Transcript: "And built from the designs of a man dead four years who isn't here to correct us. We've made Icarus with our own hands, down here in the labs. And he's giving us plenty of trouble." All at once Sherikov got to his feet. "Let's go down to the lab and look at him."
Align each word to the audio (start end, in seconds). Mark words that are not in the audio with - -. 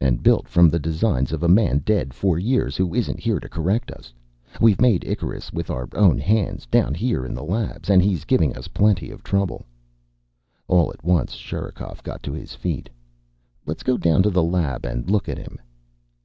"And 0.00 0.20
built 0.24 0.48
from 0.48 0.68
the 0.68 0.80
designs 0.80 1.30
of 1.30 1.44
a 1.44 1.48
man 1.48 1.78
dead 1.84 2.12
four 2.12 2.40
years 2.40 2.76
who 2.76 2.92
isn't 2.92 3.20
here 3.20 3.38
to 3.38 3.48
correct 3.48 3.92
us. 3.92 4.12
We've 4.60 4.80
made 4.80 5.04
Icarus 5.04 5.52
with 5.52 5.70
our 5.70 5.88
own 5.92 6.18
hands, 6.18 6.66
down 6.66 6.92
here 6.92 7.24
in 7.24 7.34
the 7.36 7.44
labs. 7.44 7.88
And 7.88 8.02
he's 8.02 8.24
giving 8.24 8.56
us 8.56 8.66
plenty 8.66 9.12
of 9.12 9.22
trouble." 9.22 9.64
All 10.66 10.90
at 10.92 11.04
once 11.04 11.34
Sherikov 11.34 12.02
got 12.02 12.20
to 12.24 12.32
his 12.32 12.52
feet. 12.56 12.90
"Let's 13.64 13.84
go 13.84 13.96
down 13.96 14.24
to 14.24 14.30
the 14.30 14.42
lab 14.42 14.84
and 14.84 15.08
look 15.08 15.28
at 15.28 15.38
him." 15.38 15.60